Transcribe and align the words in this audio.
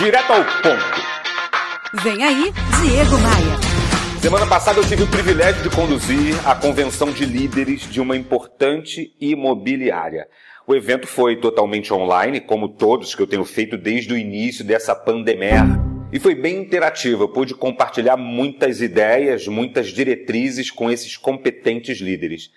direto 0.00 0.32
ao 0.32 0.42
ponto. 0.62 2.02
Vem 2.02 2.24
aí, 2.24 2.50
Diego 2.80 3.18
Maia. 3.18 4.20
Semana 4.22 4.46
passada 4.46 4.78
eu 4.78 4.88
tive 4.88 5.02
o 5.02 5.06
privilégio 5.06 5.62
de 5.62 5.68
conduzir 5.68 6.34
a 6.48 6.54
convenção 6.54 7.12
de 7.12 7.26
líderes 7.26 7.82
de 7.82 8.00
uma 8.00 8.16
importante 8.16 9.14
imobiliária. 9.20 10.26
O 10.66 10.74
evento 10.74 11.06
foi 11.06 11.36
totalmente 11.36 11.92
online, 11.92 12.40
como 12.40 12.66
todos 12.66 13.14
que 13.14 13.20
eu 13.20 13.26
tenho 13.26 13.44
feito 13.44 13.76
desde 13.76 14.14
o 14.14 14.16
início 14.16 14.64
dessa 14.64 14.94
pandemia. 14.94 15.64
E 16.10 16.18
foi 16.18 16.34
bem 16.34 16.56
interativo. 16.56 17.24
Eu 17.24 17.28
pude 17.28 17.54
compartilhar 17.54 18.16
muitas 18.16 18.80
ideias, 18.80 19.46
muitas 19.48 19.88
diretrizes 19.88 20.70
com 20.70 20.90
esses 20.90 21.18
competentes 21.18 22.00
líderes. 22.00 22.50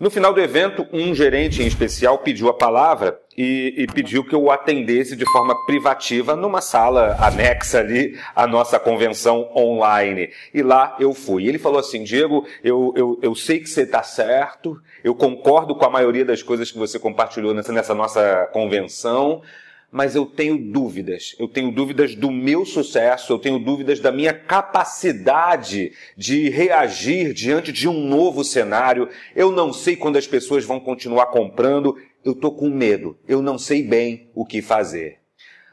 No 0.00 0.10
final 0.10 0.32
do 0.32 0.40
evento, 0.40 0.86
um 0.92 1.12
gerente 1.12 1.60
em 1.60 1.66
especial 1.66 2.18
pediu 2.18 2.48
a 2.48 2.54
palavra 2.54 3.20
e, 3.36 3.74
e, 3.78 3.86
pediu 3.88 4.22
que 4.22 4.32
eu 4.32 4.48
atendesse 4.48 5.16
de 5.16 5.24
forma 5.32 5.66
privativa 5.66 6.36
numa 6.36 6.60
sala 6.60 7.16
anexa 7.20 7.80
ali 7.80 8.16
à 8.34 8.46
nossa 8.46 8.78
convenção 8.78 9.50
online. 9.56 10.30
E 10.54 10.62
lá 10.62 10.96
eu 11.00 11.12
fui. 11.12 11.48
Ele 11.48 11.58
falou 11.58 11.80
assim: 11.80 12.04
Diego, 12.04 12.46
eu, 12.62 12.92
eu, 12.94 13.18
eu 13.20 13.34
sei 13.34 13.58
que 13.58 13.68
você 13.68 13.82
está 13.82 14.04
certo, 14.04 14.80
eu 15.02 15.16
concordo 15.16 15.74
com 15.74 15.84
a 15.84 15.90
maioria 15.90 16.24
das 16.24 16.44
coisas 16.44 16.70
que 16.70 16.78
você 16.78 16.96
compartilhou 16.96 17.52
nessa, 17.52 17.72
nessa 17.72 17.94
nossa 17.94 18.48
convenção, 18.52 19.42
mas 19.90 20.14
eu 20.14 20.26
tenho 20.26 20.58
dúvidas. 20.58 21.34
Eu 21.38 21.48
tenho 21.48 21.72
dúvidas 21.72 22.14
do 22.14 22.30
meu 22.30 22.64
sucesso, 22.64 23.32
eu 23.32 23.38
tenho 23.38 23.58
dúvidas 23.58 24.00
da 24.00 24.12
minha 24.12 24.34
capacidade 24.34 25.92
de 26.16 26.50
reagir 26.50 27.32
diante 27.32 27.72
de 27.72 27.88
um 27.88 28.06
novo 28.06 28.44
cenário. 28.44 29.08
Eu 29.34 29.50
não 29.50 29.72
sei 29.72 29.96
quando 29.96 30.16
as 30.16 30.26
pessoas 30.26 30.64
vão 30.64 30.78
continuar 30.78 31.26
comprando, 31.26 31.96
eu 32.24 32.34
tô 32.34 32.52
com 32.52 32.68
medo, 32.68 33.18
eu 33.26 33.40
não 33.40 33.56
sei 33.58 33.82
bem 33.82 34.30
o 34.34 34.44
que 34.44 34.60
fazer. 34.60 35.18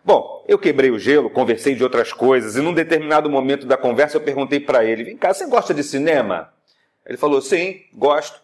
Bom, 0.03 0.45
eu 0.47 0.59
quebrei 0.59 0.91
o 0.91 0.99
gelo, 0.99 1.29
conversei 1.29 1.75
de 1.75 1.83
outras 1.83 2.13
coisas 2.13 2.55
e 2.55 2.61
num 2.61 2.73
determinado 2.73 3.29
momento 3.29 3.65
da 3.65 3.75
conversa 3.75 4.17
eu 4.17 4.21
perguntei 4.21 4.59
para 4.59 4.85
ele: 4.85 5.03
"Vem 5.03 5.17
cá, 5.17 5.33
você 5.33 5.47
gosta 5.47 5.73
de 5.73 5.83
cinema?" 5.83 6.53
Ele 7.05 7.17
falou: 7.17 7.41
"Sim, 7.41 7.81
gosto." 7.93 8.39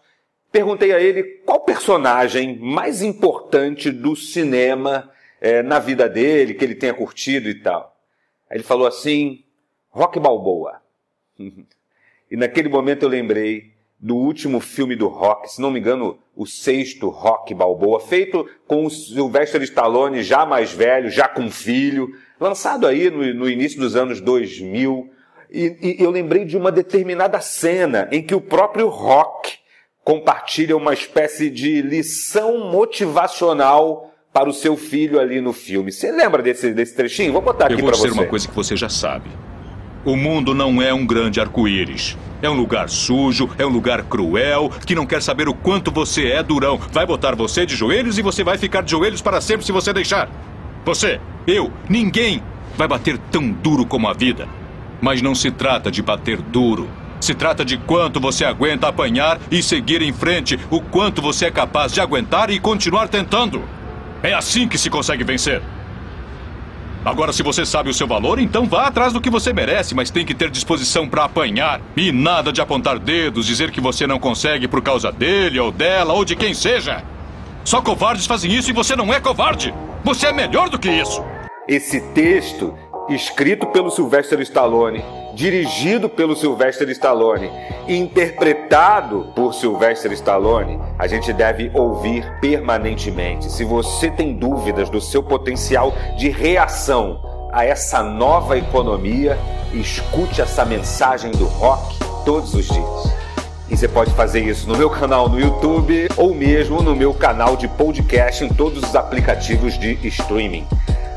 Perguntei 0.50 0.92
a 0.92 1.00
ele 1.00 1.22
qual 1.46 1.60
personagem 1.60 2.58
mais 2.58 3.00
importante 3.00 3.90
do 3.90 4.14
cinema 4.14 5.10
é, 5.42 5.60
na 5.60 5.80
vida 5.80 6.08
dele, 6.08 6.54
que 6.54 6.64
ele 6.64 6.76
tenha 6.76 6.94
curtido 6.94 7.48
e 7.48 7.54
tal. 7.56 8.00
Aí 8.48 8.58
ele 8.58 8.62
falou 8.62 8.86
assim: 8.86 9.42
Rock 9.90 10.20
Balboa. 10.20 10.80
e 12.30 12.36
naquele 12.36 12.68
momento 12.68 13.02
eu 13.02 13.08
lembrei 13.08 13.72
do 13.98 14.16
último 14.16 14.60
filme 14.60 14.94
do 14.94 15.08
Rock, 15.08 15.52
se 15.52 15.60
não 15.60 15.70
me 15.70 15.80
engano, 15.80 16.18
o 16.34 16.46
sexto 16.46 17.08
Rock 17.08 17.54
Balboa, 17.54 18.00
feito 18.00 18.48
com 18.66 18.86
o 18.86 18.90
Sylvester 18.90 19.62
Stallone 19.62 20.22
já 20.22 20.46
mais 20.46 20.72
velho, 20.72 21.10
já 21.10 21.26
com 21.28 21.50
filho, 21.50 22.08
lançado 22.38 22.86
aí 22.86 23.10
no, 23.10 23.34
no 23.34 23.48
início 23.48 23.80
dos 23.80 23.96
anos 23.96 24.20
2000. 24.20 25.10
E, 25.50 25.96
e 25.98 26.02
eu 26.02 26.10
lembrei 26.10 26.44
de 26.44 26.56
uma 26.56 26.70
determinada 26.70 27.40
cena 27.40 28.08
em 28.12 28.22
que 28.22 28.34
o 28.34 28.40
próprio 28.40 28.88
Rock 28.88 29.58
compartilha 30.04 30.76
uma 30.76 30.94
espécie 30.94 31.50
de 31.50 31.82
lição 31.82 32.70
motivacional 32.70 34.11
para 34.32 34.48
o 34.48 34.52
seu 34.52 34.76
filho 34.76 35.20
ali 35.20 35.40
no 35.40 35.52
filme. 35.52 35.92
Você 35.92 36.10
lembra 36.10 36.42
desse, 36.42 36.72
desse 36.72 36.94
trechinho? 36.94 37.32
Vou 37.32 37.42
botar 37.42 37.66
aqui 37.66 37.76
para 37.76 37.84
você. 37.84 37.92
Eu 37.92 37.98
vou 37.98 38.06
dizer 38.08 38.20
uma 38.20 38.26
coisa 38.26 38.48
que 38.48 38.54
você 38.54 38.76
já 38.76 38.88
sabe. 38.88 39.30
O 40.04 40.16
mundo 40.16 40.54
não 40.54 40.80
é 40.80 40.92
um 40.92 41.06
grande 41.06 41.40
arco-íris. 41.40 42.16
É 42.40 42.50
um 42.50 42.54
lugar 42.54 42.88
sujo, 42.88 43.48
é 43.56 43.64
um 43.64 43.68
lugar 43.68 44.02
cruel, 44.02 44.68
que 44.84 44.96
não 44.96 45.06
quer 45.06 45.22
saber 45.22 45.48
o 45.48 45.54
quanto 45.54 45.92
você 45.92 46.28
é 46.28 46.42
durão. 46.42 46.76
Vai 46.90 47.06
botar 47.06 47.36
você 47.36 47.64
de 47.64 47.76
joelhos 47.76 48.18
e 48.18 48.22
você 48.22 48.42
vai 48.42 48.58
ficar 48.58 48.82
de 48.82 48.90
joelhos 48.90 49.22
para 49.22 49.40
sempre 49.40 49.64
se 49.64 49.70
você 49.70 49.92
deixar. 49.92 50.28
Você, 50.84 51.20
eu, 51.46 51.70
ninguém 51.88 52.42
vai 52.76 52.88
bater 52.88 53.16
tão 53.30 53.48
duro 53.48 53.86
como 53.86 54.08
a 54.08 54.12
vida. 54.12 54.48
Mas 55.00 55.22
não 55.22 55.34
se 55.34 55.50
trata 55.50 55.90
de 55.90 56.02
bater 56.02 56.40
duro. 56.40 56.88
Se 57.20 57.34
trata 57.34 57.64
de 57.64 57.76
quanto 57.76 58.18
você 58.18 58.44
aguenta 58.44 58.88
apanhar 58.88 59.38
e 59.48 59.62
seguir 59.62 60.02
em 60.02 60.12
frente, 60.12 60.58
o 60.68 60.80
quanto 60.80 61.22
você 61.22 61.46
é 61.46 61.50
capaz 61.52 61.92
de 61.92 62.00
aguentar 62.00 62.50
e 62.50 62.58
continuar 62.58 63.06
tentando. 63.06 63.62
É 64.22 64.32
assim 64.32 64.68
que 64.68 64.78
se 64.78 64.88
consegue 64.88 65.24
vencer. 65.24 65.62
Agora, 67.04 67.32
se 67.32 67.42
você 67.42 67.66
sabe 67.66 67.90
o 67.90 67.94
seu 67.94 68.06
valor, 68.06 68.38
então 68.38 68.64
vá 68.64 68.86
atrás 68.86 69.12
do 69.12 69.20
que 69.20 69.28
você 69.28 69.52
merece, 69.52 69.92
mas 69.92 70.08
tem 70.08 70.24
que 70.24 70.34
ter 70.34 70.48
disposição 70.48 71.08
para 71.08 71.24
apanhar. 71.24 71.80
E 71.96 72.12
nada 72.12 72.52
de 72.52 72.60
apontar 72.60 72.98
dedos, 73.00 73.46
dizer 73.46 73.72
que 73.72 73.80
você 73.80 74.06
não 74.06 74.20
consegue 74.20 74.68
por 74.68 74.80
causa 74.80 75.10
dele 75.10 75.58
ou 75.58 75.72
dela 75.72 76.12
ou 76.12 76.24
de 76.24 76.36
quem 76.36 76.54
seja. 76.54 77.02
Só 77.64 77.82
covardes 77.82 78.26
fazem 78.26 78.52
isso 78.52 78.70
e 78.70 78.72
você 78.72 78.94
não 78.94 79.12
é 79.12 79.18
covarde. 79.18 79.74
Você 80.04 80.28
é 80.28 80.32
melhor 80.32 80.68
do 80.68 80.78
que 80.78 80.88
isso. 80.88 81.24
Esse 81.68 82.00
texto, 82.12 82.72
escrito 83.08 83.66
pelo 83.66 83.90
Sylvester 83.90 84.40
Stallone, 84.40 85.04
dirigido 85.34 86.08
pelo 86.08 86.36
Sylvester 86.36 86.88
Stallone 86.90 87.50
interpretado 87.88 89.32
por 89.34 89.54
Sylvester 89.54 90.12
Stallone, 90.12 90.78
a 90.98 91.06
gente 91.06 91.32
deve 91.32 91.70
ouvir 91.74 92.24
permanentemente. 92.40 93.50
Se 93.50 93.64
você 93.64 94.10
tem 94.10 94.34
dúvidas 94.34 94.88
do 94.88 95.00
seu 95.00 95.22
potencial 95.22 95.92
de 96.16 96.28
reação 96.28 97.20
a 97.52 97.64
essa 97.64 98.02
nova 98.02 98.56
economia, 98.56 99.38
escute 99.72 100.40
essa 100.40 100.64
mensagem 100.64 101.30
do 101.32 101.44
rock 101.44 101.98
todos 102.24 102.54
os 102.54 102.66
dias. 102.66 103.12
E 103.68 103.76
você 103.76 103.88
pode 103.88 104.12
fazer 104.12 104.40
isso 104.40 104.68
no 104.68 104.76
meu 104.76 104.90
canal 104.90 105.28
no 105.28 105.40
YouTube 105.40 106.08
ou 106.16 106.34
mesmo 106.34 106.82
no 106.82 106.94
meu 106.94 107.14
canal 107.14 107.56
de 107.56 107.66
podcast 107.66 108.44
em 108.44 108.48
todos 108.48 108.82
os 108.82 108.94
aplicativos 108.94 109.78
de 109.78 109.98
streaming. 110.06 110.66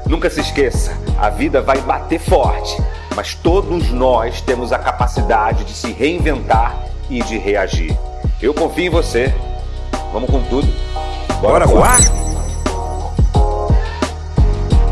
Nunca 0.06 0.30
se 0.30 0.42
esqueça, 0.42 0.98
a 1.18 1.30
vida 1.30 1.62
vai 1.62 1.80
bater 1.82 2.20
forte 2.20 2.78
mas 3.16 3.34
todos 3.34 3.90
nós 3.92 4.42
temos 4.42 4.74
a 4.74 4.78
capacidade 4.78 5.64
de 5.64 5.72
se 5.72 5.92
reinventar 5.94 6.78
e 7.10 7.24
de 7.24 7.38
reagir. 7.38 7.98
Eu 8.42 8.54
confio 8.54 8.86
em 8.86 8.90
você. 8.90 9.34
Vamos 10.12 10.30
com 10.30 10.42
tudo. 10.44 10.68
Bora, 11.42 11.66
Bora 11.66 11.66
voar? 11.66 12.25